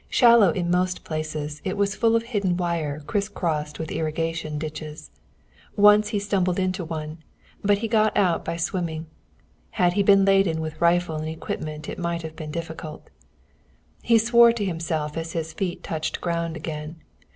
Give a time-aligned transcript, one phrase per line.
[0.09, 5.11] Shallow in most places, it was full of hidden wire and crisscrossed with irrigation ditches.
[5.75, 7.19] Once he stumbled into one,
[7.63, 9.05] but he got out by swimming.
[9.69, 13.11] Had he been laden with a rifle and equipment it might have been difficult.
[14.01, 16.95] He swore to himself as his feet touched ground again.